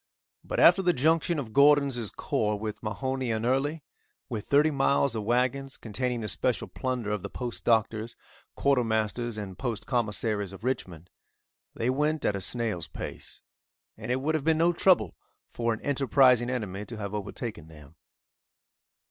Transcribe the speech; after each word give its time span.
But 0.43 0.59
after 0.59 0.81
the 0.81 0.93
junction 0.93 1.37
of 1.37 1.53
Gordon's 1.53 2.09
corps 2.09 2.57
with 2.57 2.81
Mahone 2.81 3.21
and 3.31 3.45
Early, 3.45 3.83
with 4.29 4.47
thirty 4.47 4.71
miles 4.71 5.15
of 5.15 5.25
wagons, 5.25 5.77
containing 5.77 6.21
the 6.21 6.27
special 6.27 6.67
plunder 6.67 7.11
of 7.11 7.21
the 7.21 7.29
Post 7.29 7.65
Doctors, 7.65 8.15
Quartermasters 8.57 9.37
and 9.37 9.59
Post 9.59 9.85
Commissaries 9.85 10.53
of 10.53 10.63
Richmond, 10.63 11.11
they 11.75 11.91
went 11.91 12.25
at 12.25 12.35
a 12.35 12.41
snail's 12.41 12.87
pace, 12.87 13.41
and 13.95 14.11
it 14.11 14.21
would 14.21 14.33
have 14.33 14.43
been 14.43 14.57
no 14.57 14.73
trouble 14.73 15.15
for 15.53 15.71
an 15.71 15.79
enterprising 15.81 16.49
enemy 16.49 16.83
to 16.85 16.97
have 16.97 17.13
overtaken 17.13 17.67
them. 17.67 17.95